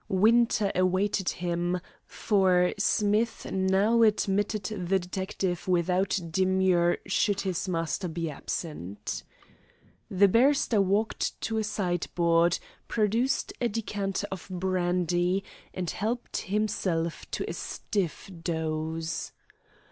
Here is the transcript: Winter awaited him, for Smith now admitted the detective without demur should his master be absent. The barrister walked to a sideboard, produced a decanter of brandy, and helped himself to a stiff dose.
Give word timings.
Winter 0.09 0.71
awaited 0.73 1.29
him, 1.29 1.79
for 2.07 2.73
Smith 2.79 3.45
now 3.51 4.01
admitted 4.01 4.63
the 4.63 4.97
detective 4.97 5.67
without 5.67 6.19
demur 6.31 6.97
should 7.05 7.41
his 7.41 7.69
master 7.69 8.07
be 8.07 8.27
absent. 8.27 9.23
The 10.09 10.27
barrister 10.27 10.81
walked 10.81 11.39
to 11.41 11.59
a 11.59 11.63
sideboard, 11.63 12.57
produced 12.87 13.53
a 13.61 13.69
decanter 13.69 14.25
of 14.31 14.47
brandy, 14.49 15.43
and 15.71 15.87
helped 15.87 16.37
himself 16.37 17.29
to 17.29 17.47
a 17.47 17.53
stiff 17.53 18.27
dose. 18.41 19.31